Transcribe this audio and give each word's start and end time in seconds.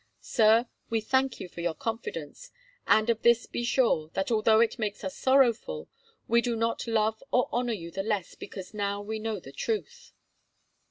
Sir, 0.19 0.65
we 0.89 0.99
thank 0.99 1.39
you 1.39 1.47
for 1.47 1.61
your 1.61 1.75
confidence, 1.75 2.49
and 2.87 3.07
of 3.07 3.21
this 3.21 3.45
be 3.45 3.63
sure, 3.63 4.09
that 4.15 4.31
although 4.31 4.59
it 4.59 4.79
makes 4.79 5.03
us 5.03 5.15
sorrowful, 5.15 5.87
we 6.27 6.41
do 6.41 6.55
not 6.55 6.87
love 6.87 7.21
or 7.31 7.47
honour 7.53 7.73
you 7.73 7.91
the 7.91 8.01
less 8.01 8.33
because 8.33 8.73
now 8.73 8.99
we 8.99 9.19
know 9.19 9.39
the 9.39 9.51
truth." 9.51 10.11